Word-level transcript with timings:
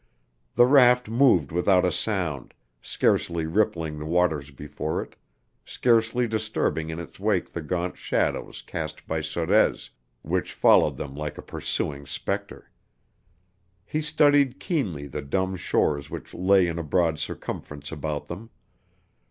The 0.55 0.65
raft 0.65 1.09
moved 1.09 1.51
without 1.51 1.85
a 1.85 1.91
sound, 1.91 2.55
scarcely 2.81 3.45
rippling 3.45 3.99
the 3.99 4.05
waters 4.07 4.49
before 4.49 4.99
it, 4.99 5.15
scarcely 5.63 6.27
disturbing 6.27 6.89
in 6.89 6.97
its 6.97 7.19
wake 7.19 7.53
the 7.53 7.61
gaunt 7.61 7.97
shadow 7.99 8.51
cast 8.65 9.05
by 9.05 9.21
Sorez, 9.21 9.91
which 10.23 10.53
followed 10.53 10.97
them 10.97 11.15
like 11.15 11.37
a 11.37 11.43
pursuing 11.43 12.07
spectre. 12.07 12.71
He 13.85 14.01
studied 14.01 14.59
keenly 14.59 15.05
the 15.05 15.21
dumb 15.21 15.55
shores 15.55 16.09
which 16.09 16.33
lay 16.33 16.65
in 16.65 16.79
a 16.79 16.83
broad 16.83 17.19
circumference 17.19 17.91
about 17.91 18.25
them. 18.25 18.49